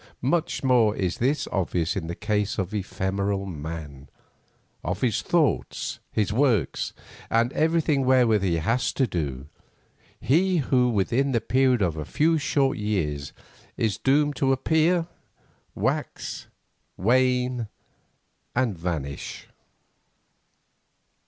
Much 0.23 0.63
more 0.63 0.95
is 0.95 1.19
this 1.19 1.47
obvious 1.51 1.95
in 1.95 2.07
the 2.07 2.15
case 2.15 2.57
of 2.57 2.73
ephemeral 2.73 3.45
man, 3.45 4.09
of 4.83 5.01
his 5.01 5.21
thoughts, 5.21 5.99
his 6.11 6.33
works, 6.33 6.93
and 7.29 7.53
everything 7.53 8.03
wherewith 8.03 8.41
he 8.41 8.55
has 8.55 8.91
to 8.91 9.05
do, 9.05 9.45
he 10.19 10.57
who 10.57 10.89
within 10.89 11.33
the 11.33 11.39
period 11.39 11.83
of 11.83 11.97
a 11.97 12.03
few 12.03 12.39
short 12.39 12.79
years 12.79 13.31
is 13.77 13.99
doomed 13.99 14.35
to 14.35 14.51
appear, 14.51 15.05
wax, 15.75 16.47
wane, 16.97 17.67
and 18.55 18.75
vanish. 18.79 19.49